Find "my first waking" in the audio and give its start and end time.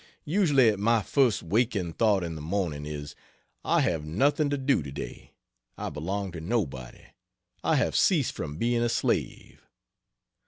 0.77-1.93